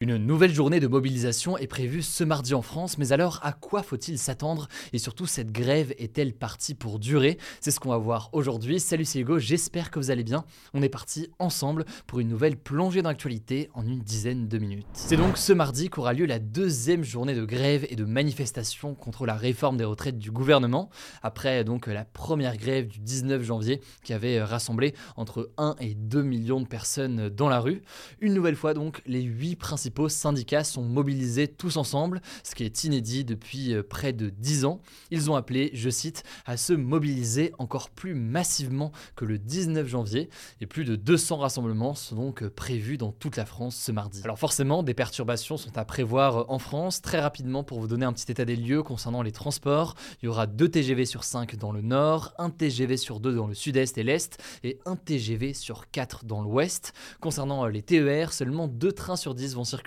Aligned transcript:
Une 0.00 0.16
nouvelle 0.16 0.54
journée 0.54 0.78
de 0.78 0.86
mobilisation 0.86 1.58
est 1.58 1.66
prévue 1.66 2.02
ce 2.02 2.22
mardi 2.22 2.54
en 2.54 2.62
France, 2.62 2.98
mais 2.98 3.10
alors 3.10 3.40
à 3.42 3.52
quoi 3.52 3.82
faut-il 3.82 4.16
s'attendre? 4.16 4.68
Et 4.92 4.98
surtout, 4.98 5.26
cette 5.26 5.50
grève 5.50 5.92
est-elle 5.98 6.34
partie 6.34 6.76
pour 6.76 7.00
durer? 7.00 7.36
C'est 7.60 7.72
ce 7.72 7.80
qu'on 7.80 7.88
va 7.88 7.96
voir 7.96 8.30
aujourd'hui. 8.32 8.78
Salut, 8.78 9.04
c'est 9.04 9.18
Hugo, 9.18 9.40
j'espère 9.40 9.90
que 9.90 9.98
vous 9.98 10.12
allez 10.12 10.22
bien. 10.22 10.44
On 10.72 10.82
est 10.82 10.88
parti 10.88 11.32
ensemble 11.40 11.84
pour 12.06 12.20
une 12.20 12.28
nouvelle 12.28 12.56
plongée 12.56 13.02
d'actualité 13.02 13.70
en 13.74 13.84
une 13.84 13.98
dizaine 13.98 14.46
de 14.46 14.58
minutes. 14.58 14.86
C'est 14.92 15.16
donc 15.16 15.36
ce 15.36 15.52
mardi 15.52 15.90
qu'aura 15.90 16.12
lieu 16.12 16.26
la 16.26 16.38
deuxième 16.38 17.02
journée 17.02 17.34
de 17.34 17.44
grève 17.44 17.84
et 17.90 17.96
de 17.96 18.04
manifestation 18.04 18.94
contre 18.94 19.26
la 19.26 19.34
réforme 19.34 19.78
des 19.78 19.84
retraites 19.84 20.18
du 20.20 20.30
gouvernement, 20.30 20.90
après 21.24 21.64
donc 21.64 21.88
la 21.88 22.04
première 22.04 22.56
grève 22.56 22.86
du 22.86 23.00
19 23.00 23.42
janvier 23.42 23.80
qui 24.04 24.12
avait 24.12 24.40
rassemblé 24.40 24.94
entre 25.16 25.50
1 25.56 25.74
et 25.80 25.96
2 25.96 26.22
millions 26.22 26.60
de 26.60 26.68
personnes 26.68 27.30
dans 27.30 27.48
la 27.48 27.58
rue. 27.58 27.82
Une 28.20 28.34
nouvelle 28.34 28.54
fois 28.54 28.74
donc, 28.74 29.02
les 29.04 29.22
8 29.22 29.56
principaux 29.56 29.87
syndicats 30.08 30.64
sont 30.64 30.82
mobilisés 30.82 31.48
tous 31.48 31.76
ensemble, 31.76 32.20
ce 32.42 32.54
qui 32.54 32.64
est 32.64 32.84
inédit 32.84 33.24
depuis 33.24 33.74
euh, 33.74 33.82
près 33.82 34.12
de 34.12 34.30
10 34.30 34.64
ans. 34.64 34.80
Ils 35.10 35.30
ont 35.30 35.36
appelé, 35.36 35.70
je 35.74 35.90
cite, 35.90 36.22
à 36.46 36.56
se 36.56 36.72
mobiliser 36.72 37.52
encore 37.58 37.90
plus 37.90 38.14
massivement 38.14 38.92
que 39.16 39.24
le 39.24 39.38
19 39.38 39.86
janvier 39.86 40.28
et 40.60 40.66
plus 40.66 40.84
de 40.84 40.96
200 40.96 41.38
rassemblements 41.38 41.94
sont 41.94 42.16
donc 42.16 42.42
euh, 42.42 42.50
prévus 42.50 42.98
dans 42.98 43.12
toute 43.12 43.36
la 43.36 43.44
France 43.44 43.76
ce 43.76 43.92
mardi. 43.92 44.20
Alors 44.24 44.38
forcément, 44.38 44.82
des 44.82 44.94
perturbations 44.94 45.56
sont 45.56 45.76
à 45.76 45.84
prévoir 45.84 46.36
euh, 46.36 46.44
en 46.48 46.58
France. 46.58 47.02
Très 47.02 47.20
rapidement, 47.20 47.64
pour 47.64 47.80
vous 47.80 47.88
donner 47.88 48.06
un 48.06 48.12
petit 48.12 48.30
état 48.30 48.44
des 48.44 48.56
lieux 48.56 48.82
concernant 48.82 49.22
les 49.22 49.32
transports, 49.32 49.94
il 50.22 50.26
y 50.26 50.28
aura 50.28 50.46
2 50.46 50.68
TGV 50.68 51.04
sur 51.04 51.24
5 51.24 51.56
dans 51.56 51.72
le 51.72 51.82
nord, 51.82 52.32
1 52.38 52.50
TGV 52.50 52.96
sur 52.96 53.20
2 53.20 53.34
dans 53.34 53.46
le 53.46 53.54
sud-est 53.54 53.98
et 53.98 54.02
l'est 54.02 54.38
et 54.64 54.78
1 54.86 54.96
TGV 54.96 55.54
sur 55.54 55.90
4 55.90 56.24
dans 56.24 56.42
l'ouest. 56.42 56.92
Concernant 57.20 57.66
les 57.66 57.82
TER, 57.82 58.32
seulement 58.32 58.68
2 58.68 58.92
trains 58.92 59.16
sur 59.16 59.34
10 59.34 59.54
vont 59.54 59.64
circuler 59.64 59.77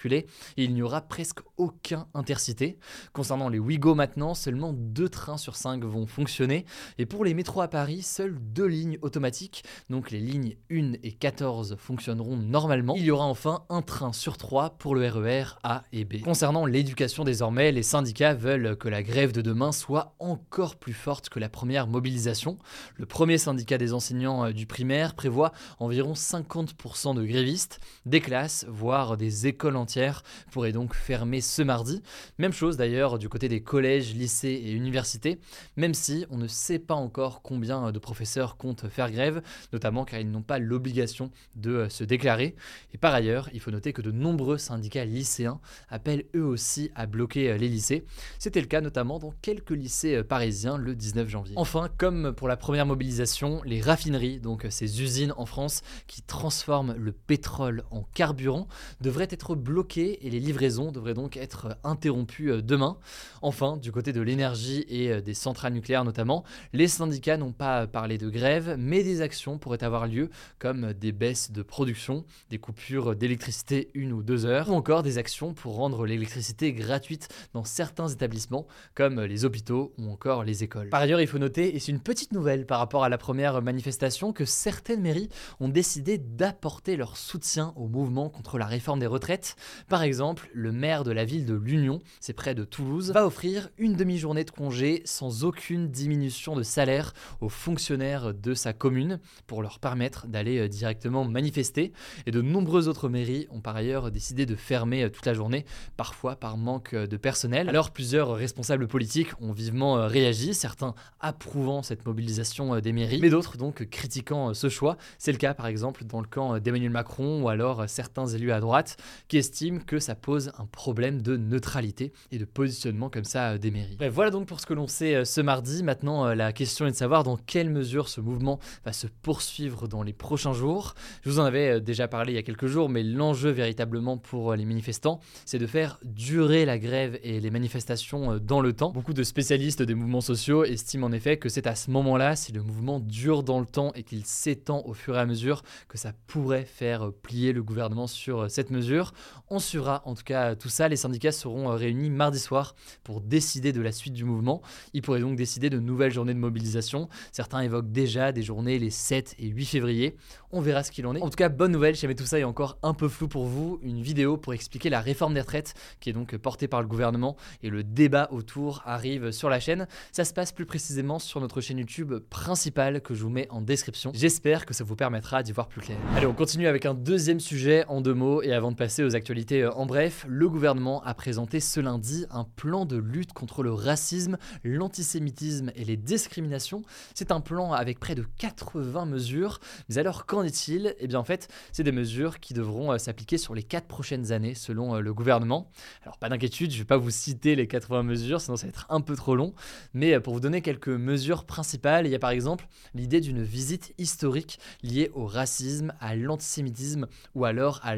il 0.57 0.73
n'y 0.73 0.81
aura 0.81 1.01
presque 1.01 1.39
aucun 1.57 2.07
intercité. 2.13 2.77
Concernant 3.13 3.49
les 3.49 3.59
Ouigo 3.59 3.95
maintenant, 3.95 4.33
seulement 4.33 4.73
2 4.73 5.09
trains 5.09 5.37
sur 5.37 5.55
5 5.55 5.83
vont 5.83 6.05
fonctionner. 6.05 6.65
Et 6.97 7.05
pour 7.05 7.25
les 7.25 7.33
métros 7.33 7.61
à 7.61 7.67
Paris, 7.67 8.01
seules 8.01 8.37
2 8.39 8.65
lignes 8.65 8.97
automatiques, 9.01 9.63
donc 9.89 10.11
les 10.11 10.19
lignes 10.19 10.55
1 10.71 10.93
et 11.03 11.11
14 11.11 11.75
fonctionneront 11.77 12.37
normalement. 12.37 12.95
Il 12.95 13.03
y 13.03 13.11
aura 13.11 13.25
enfin 13.25 13.63
un 13.69 13.81
train 13.81 14.13
sur 14.13 14.37
3 14.37 14.71
pour 14.77 14.95
le 14.95 15.07
RER 15.07 15.21
e 15.21 15.45
A 15.63 15.83
et 15.91 16.05
B. 16.05 16.21
Concernant 16.21 16.65
l'éducation 16.65 17.23
désormais, 17.23 17.71
les 17.71 17.83
syndicats 17.83 18.33
veulent 18.33 18.75
que 18.77 18.89
la 18.89 19.03
grève 19.03 19.31
de 19.31 19.41
demain 19.41 19.71
soit 19.71 20.15
encore 20.19 20.75
plus 20.75 20.93
forte 20.93 21.29
que 21.29 21.39
la 21.39 21.49
première 21.49 21.87
mobilisation. 21.87 22.57
Le 22.95 23.05
premier 23.05 23.37
syndicat 23.37 23.77
des 23.77 23.93
enseignants 23.93 24.45
euh, 24.45 24.51
du 24.51 24.65
primaire 24.65 25.15
prévoit 25.15 25.51
environ 25.79 26.13
50% 26.13 27.15
de 27.15 27.23
grévistes, 27.25 27.79
des 28.05 28.21
classes, 28.21 28.65
voire 28.69 29.17
des 29.17 29.47
écoles 29.47 29.75
entière 29.81 30.23
pourrait 30.51 30.71
donc 30.71 30.93
fermer 30.95 31.41
ce 31.41 31.61
mardi. 31.61 32.01
Même 32.37 32.53
chose 32.53 32.77
d'ailleurs 32.77 33.19
du 33.19 33.27
côté 33.27 33.49
des 33.49 33.61
collèges, 33.61 34.13
lycées 34.13 34.61
et 34.63 34.71
universités, 34.71 35.39
même 35.75 35.93
si 35.93 36.25
on 36.29 36.37
ne 36.37 36.47
sait 36.47 36.79
pas 36.79 36.95
encore 36.95 37.41
combien 37.41 37.91
de 37.91 37.99
professeurs 37.99 38.57
comptent 38.57 38.87
faire 38.87 39.11
grève, 39.11 39.41
notamment 39.73 40.05
car 40.05 40.19
ils 40.19 40.29
n'ont 40.29 40.41
pas 40.41 40.59
l'obligation 40.59 41.31
de 41.55 41.71
euh, 41.71 41.89
se 41.89 42.03
déclarer. 42.03 42.55
Et 42.93 42.97
par 42.97 43.13
ailleurs, 43.13 43.49
il 43.53 43.59
faut 43.59 43.71
noter 43.71 43.93
que 43.93 44.01
de 44.01 44.11
nombreux 44.11 44.57
syndicats 44.57 45.05
lycéens 45.05 45.59
appellent 45.89 46.25
eux 46.35 46.45
aussi 46.45 46.91
à 46.95 47.05
bloquer 47.05 47.51
euh, 47.51 47.57
les 47.57 47.67
lycées. 47.67 48.05
C'était 48.39 48.61
le 48.61 48.67
cas 48.67 48.81
notamment 48.81 49.19
dans 49.19 49.33
quelques 49.41 49.71
lycées 49.71 50.15
euh, 50.15 50.23
parisiens 50.23 50.77
le 50.77 50.95
19 50.95 51.29
janvier. 51.29 51.53
Enfin, 51.57 51.89
comme 51.97 52.33
pour 52.33 52.47
la 52.47 52.57
première 52.57 52.85
mobilisation, 52.85 53.61
les 53.65 53.81
raffineries, 53.81 54.39
donc 54.39 54.65
ces 54.69 55.01
usines 55.01 55.33
en 55.37 55.45
France 55.45 55.81
qui 56.07 56.21
transforment 56.21 56.95
le 56.97 57.11
pétrole 57.11 57.83
en 57.91 58.03
carburant, 58.13 58.67
devraient 59.01 59.27
être 59.29 59.55
bloquées 59.55 59.70
bloqué 59.71 60.25
et 60.27 60.29
les 60.29 60.41
livraisons 60.41 60.91
devraient 60.91 61.13
donc 61.13 61.37
être 61.37 61.77
interrompues 61.85 62.51
euh, 62.51 62.61
demain. 62.61 62.97
Enfin, 63.41 63.77
du 63.77 63.91
côté 63.93 64.11
de 64.11 64.19
l'énergie 64.19 64.85
et 64.89 65.11
euh, 65.11 65.21
des 65.21 65.33
centrales 65.33 65.71
nucléaires 65.71 66.03
notamment, 66.03 66.43
les 66.73 66.89
syndicats 66.89 67.37
n'ont 67.37 67.53
pas 67.53 67.87
parlé 67.87 68.17
de 68.17 68.29
grève, 68.29 68.75
mais 68.77 69.01
des 69.01 69.21
actions 69.21 69.57
pourraient 69.57 69.83
avoir 69.83 70.07
lieu 70.07 70.29
comme 70.59 70.91
des 70.91 71.13
baisses 71.13 71.51
de 71.51 71.61
production, 71.61 72.25
des 72.49 72.57
coupures 72.57 73.15
d'électricité 73.15 73.91
une 73.93 74.11
ou 74.11 74.23
deux 74.23 74.45
heures, 74.45 74.69
ou 74.69 74.73
encore 74.73 75.03
des 75.03 75.17
actions 75.17 75.53
pour 75.53 75.75
rendre 75.75 76.05
l'électricité 76.05 76.73
gratuite 76.73 77.29
dans 77.53 77.63
certains 77.63 78.09
établissements 78.09 78.67
comme 78.93 79.21
les 79.21 79.45
hôpitaux 79.45 79.93
ou 79.97 80.11
encore 80.11 80.43
les 80.43 80.63
écoles. 80.63 80.89
Par 80.89 81.01
ailleurs, 81.01 81.21
il 81.21 81.27
faut 81.27 81.39
noter, 81.39 81.75
et 81.75 81.79
c'est 81.79 81.93
une 81.93 82.01
petite 82.01 82.33
nouvelle 82.33 82.65
par 82.65 82.79
rapport 82.79 83.05
à 83.05 83.09
la 83.09 83.17
première 83.17 83.61
manifestation, 83.61 84.33
que 84.33 84.43
certaines 84.43 85.01
mairies 85.01 85.29
ont 85.61 85.69
décidé 85.69 86.17
d'apporter 86.17 86.97
leur 86.97 87.15
soutien 87.15 87.73
au 87.77 87.87
mouvement 87.87 88.29
contre 88.29 88.57
la 88.57 88.65
réforme 88.65 88.99
des 88.99 89.07
retraites 89.07 89.55
par 89.87 90.03
exemple, 90.03 90.49
le 90.53 90.71
maire 90.71 91.03
de 91.03 91.11
la 91.11 91.25
ville 91.25 91.45
de 91.45 91.53
l'Union, 91.53 91.99
c'est 92.19 92.33
près 92.33 92.55
de 92.55 92.63
Toulouse, 92.63 93.11
va 93.11 93.25
offrir 93.25 93.69
une 93.77 93.93
demi-journée 93.93 94.43
de 94.43 94.51
congé 94.51 95.01
sans 95.05 95.43
aucune 95.43 95.89
diminution 95.89 96.55
de 96.55 96.63
salaire 96.63 97.13
aux 97.39 97.49
fonctionnaires 97.49 98.33
de 98.33 98.53
sa 98.53 98.73
commune 98.73 99.19
pour 99.47 99.61
leur 99.61 99.79
permettre 99.79 100.27
d'aller 100.27 100.59
euh, 100.59 100.67
directement 100.67 101.25
manifester. 101.25 101.91
Et 102.25 102.31
de 102.31 102.41
nombreuses 102.41 102.87
autres 102.87 103.09
mairies 103.09 103.47
ont 103.51 103.61
par 103.61 103.75
ailleurs 103.75 104.11
décidé 104.11 104.45
de 104.45 104.55
fermer 104.55 105.03
euh, 105.03 105.09
toute 105.09 105.25
la 105.25 105.33
journée, 105.33 105.65
parfois 105.97 106.35
par 106.35 106.57
manque 106.57 106.93
euh, 106.93 107.07
de 107.07 107.17
personnel. 107.17 107.69
Alors 107.69 107.91
plusieurs 107.91 108.33
responsables 108.33 108.87
politiques 108.87 109.29
ont 109.41 109.51
vivement 109.51 110.07
réagi, 110.07 110.53
certains 110.53 110.93
approuvant 111.19 111.83
cette 111.83 112.05
mobilisation 112.05 112.79
des 112.79 112.93
mairies, 112.93 113.19
mais 113.21 113.29
d'autres 113.29 113.57
donc 113.57 113.87
critiquant 113.89 114.53
ce 114.53 114.69
choix. 114.69 114.97
C'est 115.17 115.31
le 115.31 115.37
cas 115.37 115.53
par 115.53 115.67
exemple 115.67 116.03
dans 116.03 116.21
le 116.21 116.27
camp 116.27 116.59
d'Emmanuel 116.59 116.91
Macron 116.91 117.43
ou 117.43 117.49
alors 117.49 117.87
certains 117.87 118.27
élus 118.27 118.51
à 118.51 118.59
droite 118.59 118.97
qui 119.27 119.37
estiment 119.37 119.50
estime 119.51 119.83
que 119.83 119.99
ça 119.99 120.15
pose 120.15 120.53
un 120.57 120.65
problème 120.65 121.21
de 121.21 121.35
neutralité 121.35 122.13
et 122.31 122.37
de 122.37 122.45
positionnement 122.45 123.09
comme 123.09 123.25
ça 123.25 123.51
euh, 123.51 123.57
des 123.57 123.69
mairies. 123.69 123.97
Voilà 124.09 124.31
donc 124.31 124.47
pour 124.47 124.61
ce 124.61 124.65
que 124.65 124.73
l'on 124.73 124.87
sait 124.87 125.15
euh, 125.15 125.25
ce 125.25 125.41
mardi. 125.41 125.83
Maintenant, 125.83 126.25
euh, 126.25 126.35
la 126.35 126.53
question 126.53 126.87
est 126.87 126.91
de 126.91 126.95
savoir 126.95 127.23
dans 127.23 127.35
quelle 127.35 127.69
mesure 127.69 128.07
ce 128.07 128.21
mouvement 128.21 128.59
va 128.85 128.93
se 128.93 129.07
poursuivre 129.07 129.89
dans 129.89 130.03
les 130.03 130.13
prochains 130.13 130.53
jours. 130.53 130.95
Je 131.23 131.29
vous 131.29 131.39
en 131.39 131.43
avais 131.43 131.81
déjà 131.81 132.07
parlé 132.07 132.31
il 132.31 132.35
y 132.35 132.39
a 132.39 132.43
quelques 132.43 132.67
jours, 132.67 132.87
mais 132.87 133.03
l'enjeu 133.03 133.49
véritablement 133.49 134.17
pour 134.17 134.55
les 134.55 134.63
manifestants, 134.63 135.19
c'est 135.45 135.59
de 135.59 135.67
faire 135.67 135.99
durer 136.05 136.63
la 136.65 136.79
grève 136.79 137.19
et 137.21 137.41
les 137.41 137.51
manifestations 137.51 138.37
dans 138.37 138.61
le 138.61 138.71
temps. 138.71 138.91
Beaucoup 138.91 139.13
de 139.13 139.23
spécialistes 139.23 139.81
des 139.81 139.95
mouvements 139.95 140.21
sociaux 140.21 140.63
estiment 140.63 141.07
en 141.07 141.11
effet 141.11 141.37
que 141.37 141.49
c'est 141.49 141.67
à 141.67 141.75
ce 141.75 141.91
moment-là, 141.91 142.37
si 142.37 142.53
le 142.53 142.63
mouvement 142.63 142.99
dure 143.01 143.43
dans 143.43 143.59
le 143.59 143.65
temps 143.65 143.91
et 143.95 144.03
qu'il 144.03 144.25
s'étend 144.25 144.83
au 144.85 144.93
fur 144.93 145.17
et 145.17 145.19
à 145.19 145.25
mesure, 145.25 145.63
que 145.89 145.97
ça 145.97 146.13
pourrait 146.27 146.65
faire 146.65 147.11
plier 147.21 147.51
le 147.51 147.63
gouvernement 147.63 148.07
sur 148.07 148.49
cette 148.49 148.71
mesure. 148.71 149.13
On 149.49 149.59
suivra 149.59 150.01
en 150.05 150.15
tout 150.15 150.23
cas 150.23 150.55
tout 150.55 150.69
ça. 150.69 150.87
Les 150.87 150.95
syndicats 150.95 151.31
seront 151.31 151.69
euh, 151.69 151.75
réunis 151.75 152.09
mardi 152.09 152.39
soir 152.39 152.75
pour 153.03 153.21
décider 153.21 153.71
de 153.73 153.81
la 153.81 153.91
suite 153.91 154.13
du 154.13 154.23
mouvement. 154.23 154.61
Ils 154.93 155.01
pourraient 155.01 155.19
donc 155.19 155.35
décider 155.35 155.69
de 155.69 155.79
nouvelles 155.79 156.13
journées 156.13 156.33
de 156.33 156.39
mobilisation. 156.39 157.09
Certains 157.31 157.61
évoquent 157.61 157.91
déjà 157.91 158.31
des 158.31 158.43
journées 158.43 158.79
les 158.79 158.89
7 158.89 159.35
et 159.39 159.47
8 159.47 159.65
février. 159.65 160.15
On 160.51 160.61
verra 160.61 160.83
ce 160.83 160.91
qu'il 160.91 161.05
en 161.07 161.15
est. 161.15 161.21
En 161.21 161.29
tout 161.29 161.35
cas, 161.35 161.49
bonne 161.49 161.71
nouvelle, 161.71 161.95
si 161.95 162.01
jamais 162.01 162.15
tout 162.15 162.25
ça 162.25 162.39
est 162.39 162.43
encore 162.43 162.77
un 162.83 162.93
peu 162.93 163.07
flou 163.07 163.27
pour 163.27 163.45
vous, 163.45 163.79
une 163.81 164.01
vidéo 164.01 164.37
pour 164.37 164.53
expliquer 164.53 164.89
la 164.89 164.99
réforme 164.99 165.33
des 165.33 165.41
retraites 165.41 165.73
qui 165.99 166.09
est 166.09 166.13
donc 166.13 166.35
portée 166.37 166.67
par 166.67 166.81
le 166.81 166.87
gouvernement 166.87 167.37
et 167.63 167.69
le 167.69 167.83
débat 167.83 168.27
autour 168.31 168.81
arrive 168.85 169.31
sur 169.31 169.49
la 169.49 169.59
chaîne. 169.59 169.87
Ça 170.11 170.25
se 170.25 170.33
passe 170.33 170.51
plus 170.51 170.65
précisément 170.65 171.19
sur 171.19 171.39
notre 171.39 171.61
chaîne 171.61 171.79
YouTube 171.79 172.13
principale 172.29 173.01
que 173.01 173.13
je 173.13 173.23
vous 173.23 173.29
mets 173.29 173.47
en 173.49 173.61
description. 173.61 174.11
J'espère 174.13 174.65
que 174.65 174.73
ça 174.73 174.83
vous 174.83 174.95
permettra 174.95 175.43
d'y 175.43 175.51
voir 175.51 175.67
plus 175.67 175.81
clair. 175.81 175.97
Allez, 176.15 176.25
on 176.25 176.33
continue 176.33 176.67
avec 176.67 176.85
un 176.85 176.93
deuxième 176.93 177.39
sujet 177.39 177.85
en 177.87 178.01
deux 178.01 178.13
mots 178.13 178.41
et 178.41 178.53
avant 178.53 178.71
de 178.71 178.75
passer 178.75 179.03
aux 179.03 179.15
euh, 179.29 179.71
en 179.71 179.85
bref, 179.85 180.25
le 180.27 180.49
gouvernement 180.49 181.03
a 181.03 181.13
présenté 181.13 181.59
ce 181.59 181.79
lundi 181.79 182.25
un 182.29 182.43
plan 182.43 182.85
de 182.85 182.97
lutte 182.97 183.33
contre 183.33 183.63
le 183.63 183.71
racisme, 183.71 184.37
l'antisémitisme 184.63 185.71
et 185.75 185.83
les 185.83 185.97
discriminations. 185.97 186.83
C'est 187.13 187.31
un 187.31 187.41
plan 187.41 187.73
avec 187.73 187.99
près 187.99 188.15
de 188.15 188.23
80 188.37 189.05
mesures. 189.05 189.59
Mais 189.89 189.97
alors 189.97 190.25
qu'en 190.25 190.43
est-il? 190.43 190.95
Eh 190.99 191.07
bien 191.07 191.19
en 191.19 191.23
fait, 191.23 191.47
c'est 191.71 191.83
des 191.83 191.91
mesures 191.91 192.39
qui 192.39 192.53
devront 192.53 192.97
s'appliquer 192.97 193.37
sur 193.37 193.53
les 193.53 193.63
4 193.63 193.87
prochaines 193.87 194.31
années 194.31 194.55
selon 194.55 194.99
le 194.99 195.13
gouvernement. 195.13 195.69
Alors 196.03 196.17
pas 196.17 196.29
d'inquiétude, 196.29 196.71
je 196.71 196.77
ne 196.77 196.81
vais 196.81 196.87
pas 196.87 196.97
vous 196.97 197.11
citer 197.11 197.55
les 197.55 197.67
80 197.67 198.03
mesures, 198.03 198.41
sinon 198.41 198.57
ça 198.57 198.65
va 198.65 198.69
être 198.69 198.85
un 198.89 199.01
peu 199.01 199.15
trop 199.15 199.35
long, 199.35 199.53
mais 199.93 200.19
pour 200.19 200.33
vous 200.33 200.39
donner 200.39 200.61
quelques 200.61 200.89
mesures 200.89 201.45
principales, 201.45 202.05
il 202.05 202.11
y 202.11 202.15
a 202.15 202.19
par 202.19 202.31
exemple 202.31 202.67
l'idée 202.93 203.21
d'une 203.21 203.43
visite 203.43 203.93
historique 203.97 204.59
liée 204.83 205.11
au 205.13 205.25
racisme, 205.25 205.93
à 205.99 206.15
l'antisémitisme 206.15 207.07
ou 207.35 207.45
alors 207.45 207.79
à 207.83 207.95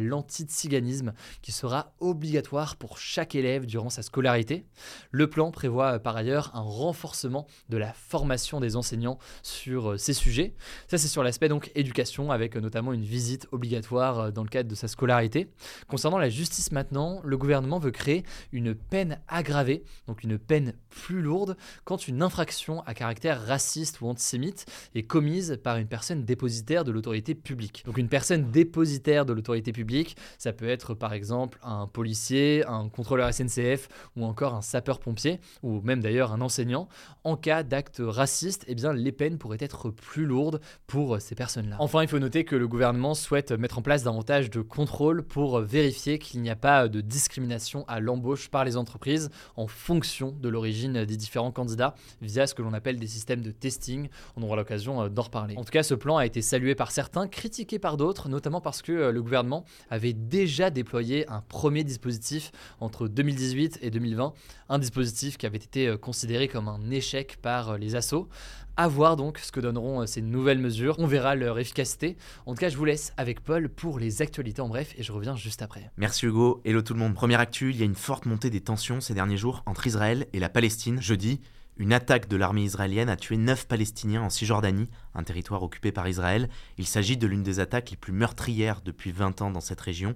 qui 1.42 1.52
sera 1.52 1.94
obligatoire 2.00 2.76
pour 2.76 2.98
chaque 2.98 3.36
élève 3.36 3.66
durant 3.66 3.90
sa 3.90 4.02
scolarité. 4.02 4.66
Le 5.12 5.30
plan 5.30 5.52
prévoit 5.52 6.00
par 6.00 6.16
ailleurs 6.16 6.52
un 6.54 6.62
renforcement 6.62 7.48
de 7.70 7.78
la 7.78 7.94
formation 7.94 8.60
des 8.60 8.76
enseignants 8.76 9.20
sur 9.42 9.92
euh, 9.92 9.98
ces 9.98 10.14
sujets. 10.14 10.54
Ça 10.88 10.98
c'est 10.98 11.08
sur 11.08 11.24
l'aspect 11.24 11.50
donc 11.50 11.72
éducation 11.76 12.32
avec 12.32 12.56
notamment 12.56 12.94
une 12.94 13.04
visite 13.04 13.48
obligatoire 13.52 14.20
euh, 14.20 14.32
dans 14.32 14.44
le 14.44 14.50
cadre 14.50 14.70
de 14.70 14.76
sa 14.76 14.88
scolarité. 14.88 15.50
Concernant 15.88 16.18
la 16.18 16.30
justice 16.30 16.72
maintenant, 16.72 17.22
le 17.24 17.38
gouvernement 17.38 17.80
veut 17.80 17.92
créer 17.92 18.24
une 18.52 18.76
peine 18.76 19.20
aggravée, 19.28 19.84
donc 20.08 20.24
une 20.24 20.38
peine 20.38 20.74
plus 20.90 21.22
lourde 21.22 21.58
quand 21.84 22.08
une 22.08 22.22
infraction 22.22 22.82
à 22.86 22.94
caractère 22.94 23.46
raciste 23.46 24.02
ou 24.02 24.08
antisémite 24.08 24.66
est 24.96 25.04
commise 25.04 25.60
par 25.64 25.78
une 25.78 25.88
personne 25.88 26.26
dépositaire 26.26 26.84
de 26.84 26.92
l'autorité 26.92 27.36
publique. 27.36 27.84
Donc 27.86 27.98
une 27.98 28.10
personne 28.10 28.52
dépositaire 28.52 29.26
de 29.26 29.34
l'autorité 29.34 29.72
publique, 29.72 30.16
ça 30.38 30.54
peut 30.54 30.68
être 30.68 30.94
par 31.04 31.12
exemple 31.12 31.60
un 31.64 31.86
policier, 31.86 32.64
un 32.66 32.88
contrôleur 32.88 33.34
SNCF 33.34 33.90
ou 34.16 34.24
encore 34.24 34.54
un 34.54 34.62
sapeur-pompier 34.62 35.42
ou 35.62 35.82
même 35.82 36.00
d'ailleurs 36.00 36.32
un 36.32 36.40
enseignant. 36.40 36.88
En 37.26 37.36
cas 37.36 37.64
d'acte 37.64 38.02
raciste, 38.02 38.64
eh 38.70 38.74
bien 38.74 38.94
les 38.94 39.12
peines 39.12 39.38
pourraient 39.38 39.58
être 39.60 39.90
plus 39.90 40.26
lourdes 40.26 40.62
pour 40.88 41.20
ces 41.20 41.36
personnes-là. 41.36 41.76
Enfin, 41.80 42.04
il 42.04 42.08
faut 42.08 42.20
noter 42.20 42.46
que 42.46 42.56
le 42.56 42.70
gouvernement 42.70 43.16
souhaite 43.16 43.52
mettre 43.52 43.80
en 43.80 43.82
place 43.82 44.04
davantage 44.04 44.50
de 44.50 44.62
contrôles 44.62 45.24
pour 45.24 45.60
vérifier 45.60 46.20
qu'il 46.20 46.42
n'y 46.42 46.50
a 46.50 46.56
pas 46.56 46.88
de 46.88 47.02
discrimination 47.02 47.84
à 47.90 48.00
l'embauche 48.00 48.48
par 48.50 48.64
les 48.64 48.78
entreprises 48.78 49.30
en 49.58 49.68
fonction 49.68 50.32
de 50.32 50.48
l'origine 50.48 51.04
des 51.04 51.18
différents 51.18 51.52
candidats 51.52 51.96
via 52.22 52.48
ce 52.48 52.54
que 52.54 52.62
l'on 52.62 52.72
appelle 52.72 52.98
des 52.98 53.08
systèmes 53.08 53.42
de 53.42 53.52
testing. 53.52 54.08
On 54.38 54.44
aura 54.44 54.56
l'occasion 54.56 55.02
euh, 55.02 55.10
d'en 55.10 55.24
reparler. 55.24 55.58
En 55.58 55.66
tout 55.66 55.72
cas, 55.72 55.84
ce 55.84 55.96
plan 55.96 56.16
a 56.16 56.26
été 56.26 56.42
salué 56.42 56.76
par 56.76 56.92
certains, 56.92 57.28
critiqué 57.28 57.78
par 57.78 57.98
d'autres, 57.98 58.30
notamment 58.30 58.62
parce 58.62 58.82
que 58.82 58.94
euh, 58.94 59.12
le 59.12 59.22
gouvernement 59.22 59.66
avait 59.90 60.14
déjà 60.14 60.70
déployé 60.70 60.93
un 61.28 61.42
premier 61.42 61.84
dispositif 61.84 62.52
entre 62.80 63.08
2018 63.08 63.80
et 63.82 63.90
2020, 63.90 64.34
un 64.70 64.80
dispositif 64.80 65.38
qui 65.38 65.46
avait 65.46 65.58
été 65.58 65.88
euh, 65.88 65.98
considéré 65.98 66.48
comme 66.48 66.68
un 66.68 66.92
échec 66.92 67.38
par 67.42 67.78
les 67.78 67.96
assos. 67.96 68.28
À 68.76 68.88
voir 68.88 69.18
donc 69.18 69.38
ce 69.38 69.52
que 69.52 69.60
donneront 69.60 70.06
ces 70.08 70.24
nouvelles 70.24 70.58
mesures. 70.58 70.96
On 70.98 71.06
verra 71.06 71.36
leur 71.36 71.60
efficacité. 71.60 72.18
En 72.48 72.54
tout 72.56 72.60
cas, 72.60 72.70
je 72.70 72.78
vous 72.78 72.86
laisse 72.86 73.14
avec 73.18 73.40
Paul 73.42 73.70
pour 73.70 74.00
les 74.00 74.24
actualités 74.24 74.62
en 74.62 74.68
bref 74.68 74.96
et 74.98 75.04
je 75.04 75.12
reviens 75.12 75.36
juste 75.36 75.62
après. 75.62 75.92
Merci 75.98 76.26
Hugo. 76.26 76.60
Hello 76.66 76.82
tout 76.82 76.94
le 76.94 77.00
monde. 77.00 77.14
Première 77.14 77.40
actu, 77.40 77.70
il 77.70 77.78
y 77.78 77.84
a 77.84 77.86
une 77.86 77.94
forte 77.94 78.26
montée 78.26 78.50
des 78.50 78.62
tensions 78.62 79.00
ces 79.00 79.14
derniers 79.14 79.38
jours 79.38 79.62
entre 79.68 79.86
Israël 79.86 80.26
et 80.34 80.40
la 80.40 80.50
Palestine. 80.50 81.00
Jeudi, 81.00 81.40
une 81.78 81.92
attaque 81.92 82.28
de 82.28 82.38
l'armée 82.38 82.64
israélienne 82.64 83.10
a 83.10 83.16
tué 83.16 83.36
9 83.36 83.68
Palestiniens 83.68 84.22
en 84.22 84.30
Cisjordanie, 84.30 84.90
un 85.16 85.24
territoire 85.24 85.64
occupé 85.64 85.92
par 85.92 86.08
Israël. 86.08 86.48
Il 86.78 86.86
s'agit 86.86 87.18
de 87.18 87.26
l'une 87.26 87.42
des 87.42 87.60
attaques 87.60 87.90
les 87.90 87.98
plus 87.98 88.14
meurtrières 88.14 88.82
depuis 88.86 89.12
20 89.12 89.42
ans 89.42 89.50
dans 89.50 89.60
cette 89.60 89.82
région, 89.82 90.14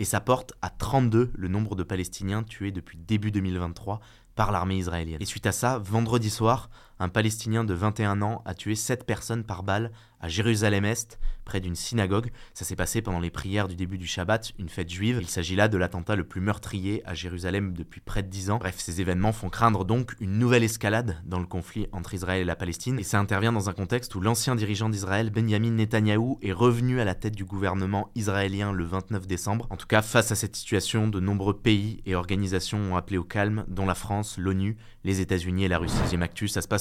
et 0.00 0.04
ça 0.04 0.18
porte 0.18 0.54
à 0.62 0.70
32 0.70 1.30
le 1.34 1.48
nombre 1.48 1.76
de 1.76 1.82
Palestiniens 1.82 2.42
tués 2.42 2.72
depuis 2.72 2.96
début 2.96 3.30
2023 3.30 4.00
par 4.34 4.50
l'armée 4.50 4.78
israélienne. 4.78 5.20
Et 5.20 5.26
suite 5.26 5.44
à 5.44 5.52
ça, 5.52 5.78
vendredi 5.78 6.30
soir, 6.30 6.70
un 7.00 7.08
Palestinien 7.08 7.64
de 7.64 7.74
21 7.74 8.22
ans 8.22 8.42
a 8.44 8.54
tué 8.54 8.74
7 8.76 9.04
personnes 9.04 9.42
par 9.42 9.62
balle 9.62 9.90
à 10.20 10.28
Jérusalem-Est, 10.28 11.18
près 11.46 11.60
d'une 11.60 11.74
synagogue. 11.74 12.30
Ça 12.52 12.64
s'est 12.66 12.76
passé 12.76 13.00
pendant 13.00 13.20
les 13.20 13.30
prières 13.30 13.68
du 13.68 13.74
début 13.74 13.96
du 13.96 14.06
Shabbat, 14.06 14.52
une 14.58 14.68
fête 14.68 14.90
juive. 14.90 15.18
Il 15.20 15.28
s'agit 15.28 15.56
là 15.56 15.68
de 15.68 15.78
l'attentat 15.78 16.14
le 16.14 16.24
plus 16.24 16.42
meurtrier 16.42 17.02
à 17.06 17.14
Jérusalem 17.14 17.72
depuis 17.72 18.02
près 18.02 18.22
de 18.22 18.28
10 18.28 18.50
ans. 18.50 18.58
Bref, 18.58 18.76
ces 18.78 19.00
événements 19.00 19.32
font 19.32 19.48
craindre 19.48 19.86
donc 19.86 20.14
une 20.20 20.38
nouvelle 20.38 20.62
escalade 20.62 21.16
dans 21.24 21.40
le 21.40 21.46
conflit 21.46 21.86
entre 21.92 22.12
Israël 22.12 22.42
et 22.42 22.44
la 22.44 22.54
Palestine. 22.54 22.98
Et 22.98 23.02
ça 23.02 23.18
intervient 23.18 23.52
dans 23.52 23.70
un 23.70 23.72
contexte 23.72 24.14
où 24.14 24.20
l'ancien 24.20 24.54
dirigeant 24.54 24.90
d'Israël, 24.90 25.30
Benjamin 25.30 25.70
Netanyahou, 25.70 26.38
est 26.42 26.52
revenu 26.52 27.00
à 27.00 27.06
la 27.06 27.14
tête 27.14 27.34
du 27.34 27.46
gouvernement 27.46 28.10
israélien 28.14 28.72
le 28.72 28.84
29 28.84 29.26
décembre. 29.26 29.66
En 29.70 29.76
tout 29.76 29.86
cas, 29.86 30.02
face 30.02 30.30
à 30.32 30.36
cette 30.36 30.54
situation, 30.54 31.08
de 31.08 31.18
nombreux 31.18 31.56
pays 31.56 32.02
et 32.04 32.14
organisations 32.14 32.78
ont 32.78 32.96
appelé 32.96 33.16
au 33.16 33.24
calme, 33.24 33.64
dont 33.68 33.86
la 33.86 33.94
France, 33.94 34.36
l'ONU, 34.36 34.76
les 35.04 35.22
États-Unis 35.22 35.64
et 35.64 35.68
la 35.68 35.78
Russie. 35.78 35.96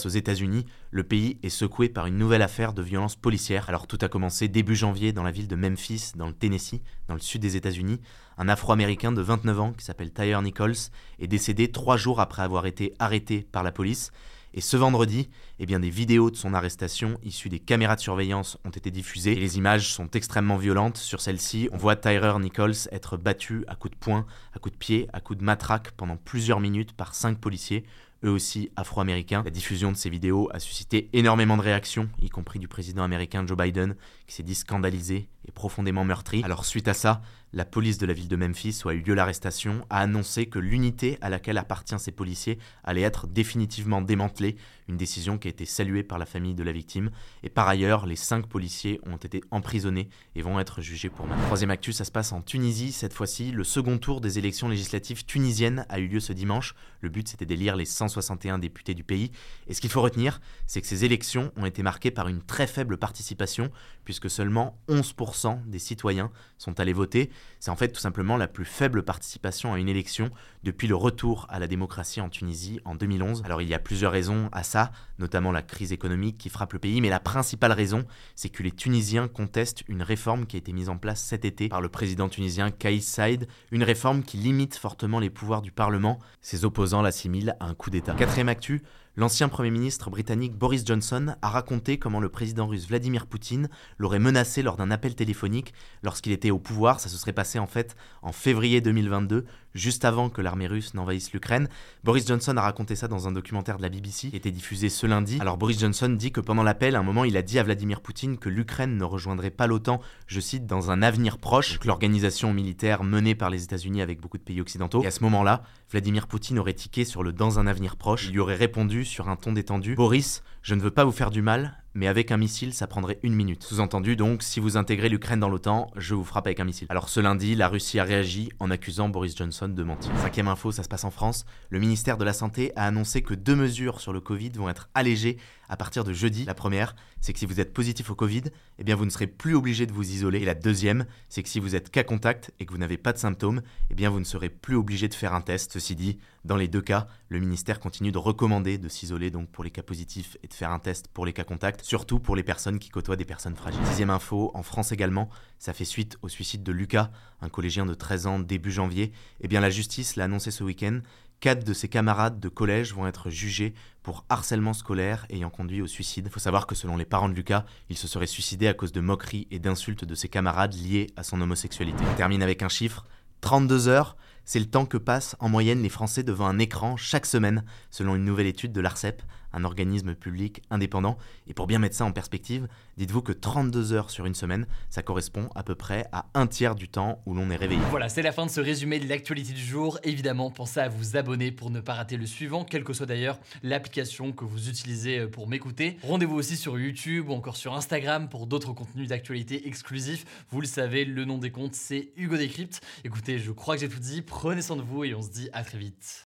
Aux 0.10 0.12
États-Unis. 0.12 0.66
Le 0.90 1.04
pays 1.04 1.38
est 1.44 1.50
secoué 1.50 1.88
par 1.88 2.08
une 2.08 2.18
nouvelle 2.18 2.42
affaire 2.42 2.74
de 2.74 2.82
violence 2.82 3.16
policière. 3.16 3.70
Alors 3.70 3.86
tout 3.86 4.00
a 4.02 4.08
commencé 4.08 4.48
début 4.48 4.76
janvier 4.76 5.14
dans 5.14 5.22
la 5.22 5.30
ville 5.30 5.48
de 5.48 5.56
Memphis, 5.56 6.14
dans 6.16 6.26
le 6.26 6.34
Tennessee, 6.34 6.82
dans 7.08 7.14
le 7.14 7.20
sud 7.20 7.42
des 7.42 7.56
États-Unis. 7.56 8.02
Un 8.40 8.50
Afro-Américain 8.50 9.12
de 9.12 9.22
29 9.22 9.60
ans 9.60 9.74
qui 9.74 9.86
s'appelle 9.86 10.12
Tyre 10.12 10.42
Nichols 10.42 10.90
est 11.20 11.28
décédé 11.28 11.72
trois 11.72 11.96
jours 11.96 12.20
après 12.20 12.42
avoir 12.42 12.66
été 12.66 12.96
arrêté 12.98 13.46
par 13.52 13.62
la 13.62 13.72
police. 13.72 14.12
Et 14.56 14.62
ce 14.62 14.78
vendredi, 14.78 15.30
eh 15.60 15.68
bien, 15.68 15.80
des 15.80 15.92
vidéos 15.92 16.32
de 16.32 16.36
son 16.36 16.56
arrestation 16.56 17.20
issues 17.22 17.50
des 17.50 17.60
caméras 17.60 17.96
de 17.96 18.02
surveillance 18.02 18.58
ont 18.66 18.72
été 18.72 18.90
diffusées. 18.90 19.36
Les 19.36 19.60
images 19.60 19.94
sont 19.94 20.10
extrêmement 20.10 20.58
violentes. 20.58 20.98
Sur 20.98 21.22
celles-ci, 21.22 21.70
on 21.72 21.78
voit 21.78 21.96
Tyler 21.96 22.34
Nichols 22.40 22.90
être 22.92 23.16
battu 23.16 23.64
à 23.68 23.76
coups 23.76 23.94
de 23.94 24.00
poing, 24.00 24.26
à 24.56 24.60
coups 24.60 24.74
de 24.74 24.80
pied, 24.80 25.08
à 25.14 25.22
coups 25.22 25.38
de 25.38 25.46
matraque 25.46 25.92
pendant 25.92 26.18
plusieurs 26.18 26.62
minutes 26.62 26.94
par 26.94 27.14
cinq 27.14 27.38
policiers 27.38 27.86
eux 28.24 28.30
aussi 28.30 28.69
afro-américains. 28.75 29.44
La 29.44 29.51
diffusion 29.51 29.92
de 29.92 29.98
ces 29.98 30.10
vidéos 30.10 30.50
a 30.54 30.60
suscité 30.60 31.10
énormément 31.13 31.57
de 31.57 31.62
réactions, 31.62 32.10
y 32.21 32.30
compris 32.30 32.60
du 32.60 32.68
président 32.68 33.04
américain 33.04 33.45
Joe 33.45 33.57
Biden, 33.57 33.95
qui 34.27 34.36
s'est 34.36 34.44
dit 34.44 34.56
scandalisé 34.56 35.27
et 35.50 35.51
profondément 35.51 36.06
meurtri. 36.06 36.42
Alors 36.46 36.63
suite 36.63 36.88
à 36.88 36.94
ça, 36.94 37.22
la 37.51 37.66
police 37.66 37.98
de 37.98 38.06
la 38.06 38.13
ville 38.13 38.28
de 38.28 38.36
Memphis, 38.36 38.81
où 38.86 38.90
a 38.90 38.94
eu 38.94 39.01
lieu 39.01 39.16
l'arrestation, 39.16 39.84
a 39.90 40.01
annoncé 40.01 40.46
que 40.46 40.60
l'unité 40.60 41.18
à 41.22 41.30
laquelle 41.30 41.57
appartient 41.57 41.98
ces 41.98 42.12
policiers 42.12 42.60
allait 42.84 43.01
être 43.01 43.25
définitivement 43.25 44.01
démantelée, 44.01 44.56
une 44.88 44.98
décision 44.98 45.40
qui 45.40 45.48
a 45.48 45.51
été 45.51 45.66
saluée 45.66 46.04
par 46.04 46.19
la 46.19 46.25
famille 46.28 46.54
de 46.54 46.63
la 46.63 46.72
victime. 46.72 47.10
Et 47.42 47.50
par 47.50 47.68
ailleurs, 47.68 48.06
les 48.06 48.16
cinq 48.16 48.46
policiers 48.46 49.00
ont 49.06 49.18
été 49.18 49.42
emprisonnés 49.50 50.10
et 50.36 50.44
vont 50.44 50.60
être 50.60 50.81
jugés 50.81 51.10
pour 51.10 51.25
meurtre. 51.25 51.44
Troisième 51.46 51.72
actu, 51.72 51.92
ça 51.92 52.06
se 52.06 52.12
passe 52.12 52.31
en 52.31 52.42
Tunisie 52.42 52.92
cette 52.92 53.13
fois-ci. 53.13 53.52
Le 53.52 53.63
second 53.63 53.98
tour 53.98 54.22
des 54.22 54.38
élections 54.38 54.68
législatives 54.68 55.25
tunisiennes 55.25 55.86
a 55.90 56.00
eu 56.00 56.07
lieu 56.07 56.19
ce 56.19 56.34
dimanche. 56.34 56.75
Le 57.02 57.10
but 57.10 57.28
c'était 57.28 57.45
d'élire 57.45 57.75
les 57.75 57.86
161 57.86 58.60
députés 58.60 58.94
du 58.94 59.04
pays. 59.04 59.31
Et 59.68 59.74
ce 59.74 59.81
qu'il 59.81 59.90
faut 59.90 60.02
retenir, 60.02 60.40
c'est 60.68 60.81
que 60.81 60.88
ces 60.88 61.06
élections 61.06 61.52
ont 61.56 61.66
été 61.66 61.81
marquées 61.81 62.12
par 62.12 62.28
une 62.28 62.42
très 62.42 62.68
faible 62.68 62.98
participation, 62.98 63.72
puisque 64.06 64.30
seulement 64.30 64.78
11% 64.88 65.39
des 65.66 65.80
citoyens 65.80 66.32
sont 66.58 66.80
allés 66.80 66.94
voter. 66.94 67.30
C'est 67.60 67.72
en 67.72 67.76
fait 67.76 67.90
tout 67.90 68.00
simplement 68.00 68.38
la 68.38 68.48
plus 68.48 68.66
faible 68.66 69.04
participation 69.04 69.74
à 69.74 69.80
une 69.80 69.90
élection 69.90 70.30
depuis 70.64 70.88
le 70.88 70.96
retour 70.96 71.46
à 71.50 71.60
la 71.60 71.68
démocratie 71.68 72.22
en 72.22 72.30
Tunisie 72.30 72.80
en 72.86 72.96
2011. 72.96 73.42
Alors 73.46 73.62
il 73.62 73.70
y 73.70 73.74
a 73.74 73.80
plusieurs 73.80 74.12
raisons 74.12 74.50
à 74.52 74.64
ça, 74.64 74.92
notamment 75.18 75.52
la 75.52 75.62
crise 75.62 75.92
économique 75.92 76.38
qui 76.38 76.50
frappe 76.50 76.74
le 76.74 76.80
pays, 76.80 77.02
mais 77.02 77.10
la 77.10 77.20
principale 77.20 77.72
raison, 77.72 78.06
c'est 78.36 78.50
que 78.50 78.64
les 78.64 78.72
Tunisiens 78.72 79.28
contestent 79.28 79.84
une 79.88 80.04
réforme 80.04 80.46
qui 80.46 80.58
a 80.58 80.60
été 80.60 80.74
mise 80.74 80.90
en 80.90 80.98
place 80.98 81.22
cet 81.22 81.46
été 81.46 81.70
par 81.70 81.82
le 81.82 81.90
président 81.90 82.30
tunisien 82.30 82.72
Kais 82.72 83.00
Saïd, 83.00 83.48
une 83.72 83.84
réforme 83.84 84.24
qui 84.24 84.38
limite 84.38 84.76
fortement 84.76 85.19
les 85.19 85.30
pouvoirs 85.30 85.62
du 85.62 85.72
Parlement. 85.72 86.19
Ses 86.42 86.66
opposants 86.66 87.02
l'assimilent 87.02 87.56
à 87.60 87.66
un 87.66 87.74
coup 87.74 87.90
d'État. 87.90 88.14
Quatrième 88.14 88.50
actu, 88.50 88.84
L'ancien 89.19 89.49
Premier 89.49 89.69
ministre 89.69 90.09
britannique 90.09 90.56
Boris 90.56 90.85
Johnson 90.85 91.35
a 91.42 91.49
raconté 91.49 91.99
comment 91.99 92.21
le 92.21 92.30
président 92.30 92.68
russe 92.68 92.88
Vladimir 92.88 93.26
Poutine 93.28 93.68
l'aurait 93.97 94.18
menacé 94.18 94.64
lors 94.64 94.78
d'un 94.78 94.92
appel 94.92 95.14
téléphonique 95.14 95.73
lorsqu'il 96.04 96.31
était 96.31 96.52
au 96.52 96.57
pouvoir. 96.57 97.02
Ça 97.02 97.09
se 97.09 97.18
serait 97.18 97.33
passé 97.33 97.59
en 97.59 97.68
fait 97.68 97.97
en 98.21 98.31
février 98.31 98.80
2022, 98.80 99.44
juste 99.73 100.06
avant 100.06 100.30
que 100.30 100.42
l'armée 100.42 100.68
russe 100.68 100.94
n'envahisse 100.94 101.33
l'Ukraine. 101.33 101.68
Boris 102.06 102.26
Johnson 102.26 102.56
a 102.56 102.61
raconté 102.61 102.95
ça 102.95 103.09
dans 103.09 103.28
un 103.28 103.33
documentaire 103.33 103.76
de 103.76 103.81
la 103.81 103.90
BBC 103.90 104.30
qui 104.30 104.38
était 104.38 104.52
diffusé 104.52 104.88
ce 104.88 105.06
lundi. 105.06 105.38
Alors 105.42 105.57
Boris 105.57 105.78
Johnson 105.78 106.07
dit 106.07 106.31
que 106.31 106.40
pendant 106.40 106.64
l'appel, 106.64 106.95
à 106.95 106.99
un 106.99 107.04
moment, 107.04 107.26
il 107.26 107.35
a 107.35 107.42
dit 107.42 107.59
à 107.59 107.64
Vladimir 107.64 107.99
Poutine 107.99 108.38
que 108.38 108.47
l'Ukraine 108.47 108.95
ne 108.95 109.04
rejoindrait 109.04 109.52
pas 109.52 109.68
l'OTAN, 109.68 109.99
je 110.28 110.40
cite, 110.40 110.66
dans 110.66 110.92
un 110.92 111.02
avenir 111.02 111.40
proche, 111.40 111.78
que 111.80 111.88
l'organisation 111.88 112.54
militaire 112.54 113.04
menée 113.04 113.35
par 113.35 113.49
les 113.49 113.66
États-Unis 113.66 114.02
avec 114.02 114.21
beaucoup 114.21 114.38
de 114.38 114.44
pays 114.44 114.61
occidentaux. 114.61 115.04
Et 115.04 115.07
à 115.07 115.11
ce 115.11 115.23
moment-là, 115.23 115.64
Vladimir 115.92 116.28
Poutine 116.28 116.57
aurait 116.57 116.73
tiqué 116.73 117.04
sur 117.04 117.21
le 117.21 117.33
dans 117.33 117.59
un 117.59 117.68
avenir 117.68 117.97
proche. 117.97 118.28
Il 118.28 118.31
lui 118.31 118.40
aurait 118.40 118.56
répondu 118.56 119.04
sur 119.09 119.28
un 119.28 119.35
ton 119.35 119.51
détendu. 119.51 119.95
Boris, 119.95 120.44
je 120.69 120.76
ne 120.76 120.81
veux 120.81 120.92
pas 120.92 121.04
vous 121.04 121.11
faire 121.11 121.31
du 121.31 121.42
mal, 121.42 121.80
mais 121.95 122.07
avec 122.07 122.31
un 122.31 122.38
missile, 122.38 122.76
ça 122.76 122.85
prendrait 122.85 123.18
une 123.23 123.33
minute. 123.33 123.64
Sous-entendu 123.64 124.16
donc, 124.16 124.44
si 124.44 124.59
vous 124.59 124.78
intégrez 124.78 125.09
l'Ukraine 125.09 125.40
dans 125.40 125.49
l'OTAN, 125.49 125.90
je 125.95 126.14
vous 126.14 126.23
frappe 126.23 126.45
avec 126.45 126.59
un 126.59 126.64
missile. 126.64 126.85
Alors 126.90 127.09
ce 127.09 127.19
lundi, 127.19 127.56
la 127.56 127.68
Russie 127.68 127.97
a 127.97 128.04
réagi 128.04 128.49
en 128.59 128.69
accusant 128.69 129.09
Boris 129.09 129.35
Johnson 129.35 129.68
de 129.68 129.83
mentir. 129.83 130.11
Cinquième 130.19 130.47
info, 130.47 130.71
ça 130.71 130.83
se 130.83 130.88
passe 130.88 131.06
en 131.06 131.09
France. 131.09 131.47
Le 131.71 131.80
ministère 131.80 132.18
de 132.18 132.23
la 132.23 132.33
Santé 132.33 132.71
a 132.76 132.85
annoncé 132.85 133.23
que 133.23 133.33
deux 133.33 133.56
mesures 133.56 133.99
sur 133.99 134.14
le 134.14 134.21
Covid 134.21 134.52
vont 134.52 134.69
être 134.69 134.90
allégées 134.94 135.38
à 135.69 135.78
partir 135.78 136.04
de 136.04 136.14
jeudi. 136.14 136.45
La 136.45 136.54
première, 136.54 136.95
c'est 137.21 137.33
que 137.33 137.40
si 137.40 137.45
vous 137.45 137.59
êtes 137.59 137.73
positif 137.73 138.09
au 138.11 138.16
Covid, 138.16 138.44
eh 138.78 138.83
bien 138.83 138.95
vous 138.95 139.06
ne 139.06 139.09
serez 139.09 139.28
plus 139.28 139.56
obligé 139.56 139.85
de 139.85 139.92
vous 139.92 140.11
isoler. 140.11 140.40
Et 140.40 140.45
la 140.45 140.56
deuxième, 140.56 141.06
c'est 141.30 141.44
que 141.44 141.49
si 141.49 141.59
vous 141.59 141.76
êtes 141.76 141.90
cas 141.90 142.04
contact 142.04 142.52
et 142.59 142.66
que 142.66 142.71
vous 142.71 142.78
n'avez 142.78 142.97
pas 142.97 143.14
de 143.14 143.18
symptômes, 143.18 143.61
eh 143.90 143.95
bien 143.95 144.09
vous 144.09 144.19
ne 144.19 144.26
serez 144.26 144.49
plus 144.49 144.76
obligé 144.76 145.07
de 145.07 145.14
faire 145.16 145.33
un 145.33 145.42
test. 145.42 145.73
Ceci 145.73 145.95
dit, 145.95 146.19
dans 146.45 146.56
les 146.56 146.68
deux 146.68 146.81
cas, 146.81 147.07
le 147.28 147.40
ministère 147.40 147.80
continue 147.80 148.11
de 148.11 148.18
recommander 148.18 148.78
de 148.78 148.90
s'isoler 148.90 149.31
donc 149.31 149.49
pour 149.49 149.64
les 149.64 149.71
cas 149.71 149.83
positifs 149.83 150.38
et 150.44 150.47
de 150.47 150.54
faire 150.59 150.71
un 150.71 150.80
test 150.80 151.07
pour 151.07 151.25
les 151.25 151.33
cas 151.33 151.44
contacts, 151.44 151.83
surtout 151.83 152.19
pour 152.19 152.35
les 152.35 152.44
personnes 152.44 152.80
qui 152.80 152.89
côtoient 152.89 153.16
des 153.16 153.25
personnes 153.25 153.56
fragiles. 153.56 153.85
Sixième 153.87 154.09
info, 154.09 154.51
en 154.54 154.61
France 154.61 154.92
également, 154.92 155.30
ça 155.57 155.73
fait 155.73 155.85
suite 155.85 156.18
au 156.21 156.28
suicide 156.28 156.63
de 156.63 156.71
Lucas, 156.71 157.11
un 157.42 157.49
collégien 157.49 157.85
de 157.85 157.94
13 157.94 158.28
ans 158.28 158.39
début 158.39 158.71
janvier. 158.71 159.11
Eh 159.39 159.47
bien 159.47 159.61
la 159.61 159.69
justice 159.69 160.18
l'a 160.18 160.25
annoncé 160.25 160.51
ce 160.51 160.63
week-end, 160.63 160.99
Quatre 161.39 161.63
de 161.63 161.71
ses 161.71 161.87
camarades 161.87 162.42
de 162.42 162.49
collège 162.49 162.94
vont 162.94 163.07
être 163.07 163.30
jugés 163.30 163.73
pour 164.04 164.25
harcèlement 164.28 164.73
scolaire 164.73 165.25
ayant 165.30 165.49
conduit 165.49 165.81
au 165.81 165.87
suicide. 165.87 166.25
Il 166.28 166.31
faut 166.33 166.42
savoir 166.42 166.68
que 166.68 166.75
selon 166.75 166.97
les 166.97 167.06
parents 167.06 167.30
de 167.30 167.33
Lucas, 167.33 167.63
il 167.89 167.97
se 167.97 168.09
serait 168.09 168.28
suicidé 168.28 168.68
à 168.68 168.73
cause 168.73 168.92
de 168.92 168.99
moqueries 168.99 169.47
et 169.49 169.57
d'insultes 169.57 170.04
de 170.04 170.16
ses 170.16 170.28
camarades 170.28 170.73
liées 170.73 171.07
à 171.16 171.23
son 171.23 171.39
homosexualité. 171.39 172.04
On 172.11 172.16
termine 172.16 172.44
avec 172.44 172.61
un 172.61 172.68
chiffre, 172.68 173.06
32 173.39 173.87
heures, 173.87 174.18
c'est 174.44 174.59
le 174.59 174.66
temps 174.66 174.85
que 174.85 174.97
passent 174.97 175.37
en 175.39 175.47
moyenne 175.47 175.81
les 175.81 175.87
Français 175.87 176.23
devant 176.23 176.47
un 176.47 176.59
écran 176.59 176.97
chaque 176.97 177.25
semaine, 177.25 177.63
selon 177.89 178.16
une 178.16 178.25
nouvelle 178.25 178.47
étude 178.47 178.73
de 178.73 178.81
l'ARCEP, 178.81 179.21
un 179.54 179.64
organisme 179.64 180.16
public 180.16 180.62
indépendant. 180.70 181.18
Et 181.48 181.54
pour 181.54 181.68
bien 181.68 181.80
mettre 181.80 181.96
ça 181.96 182.06
en 182.06 182.12
perspective, 182.12 182.68
dites-vous 182.98 183.22
que 183.22 183.32
32 183.32 183.94
heures 183.94 184.10
sur 184.10 184.26
une 184.26 184.36
semaine, 184.36 184.68
ça 184.90 185.04
correspond 185.04 185.50
à 185.56 185.64
peu 185.64 185.76
près 185.76 186.08
à 186.12 186.26
un 186.34 186.48
tiers 186.48 186.76
du 186.76 186.88
temps 186.88 187.22
où 187.26 187.34
l'on 187.34 187.50
est 187.50 187.56
réveillé. 187.56 187.82
Voilà, 187.90 188.10
c'est 188.10 188.22
la 188.22 188.32
fin 188.32 188.46
de 188.46 188.52
ce 188.52 188.62
résumé 188.62 189.00
de 189.00 189.08
l'actualité 189.08 189.54
du 189.54 189.64
jour. 189.64 190.00
Évidemment, 190.04 190.52
pensez 190.52 190.80
à 190.80 190.90
vous 190.90 191.18
abonner 191.18 191.52
pour 191.52 191.70
ne 191.70 191.80
pas 191.80 191.94
rater 191.94 192.18
le 192.18 192.26
suivant, 192.26 192.64
quelle 192.64 192.84
que 192.84 192.94
soit 192.94 193.06
d'ailleurs 193.06 193.40
l'application 193.64 194.32
que 194.32 194.46
vous 194.46 194.70
utilisez 194.70 195.28
pour 195.28 195.48
m'écouter. 195.48 195.98
Rendez-vous 196.04 196.36
aussi 196.36 196.58
sur 196.58 196.80
YouTube 196.80 197.30
ou 197.30 197.34
encore 197.34 197.58
sur 197.58 197.74
Instagram 197.74 198.30
pour 198.30 198.48
d'autres 198.48 198.74
contenus 198.74 199.10
d'actualité 199.10 199.68
exclusifs. 199.68 200.26
Vous 200.52 200.62
le 200.62 200.68
savez, 200.68 201.06
le 201.06 201.26
nom 201.26 201.38
des 201.38 201.52
comptes, 201.52 201.76
c'est 201.76 202.12
Hugo 202.16 202.38
Décrypte. 202.38 202.82
Écoutez, 203.04 203.40
je 203.40 203.52
crois 203.52 203.76
que 203.76 203.82
j'ai 203.82 203.90
tout 203.90 204.00
dit. 204.00 204.22
Prenez 204.22 204.62
soin 204.62 204.76
de 204.76 204.82
vous 204.82 205.04
et 205.04 205.14
on 205.14 205.22
se 205.22 205.30
dit 205.30 205.50
à 205.54 205.64
très 205.64 205.78
vite. 205.78 206.29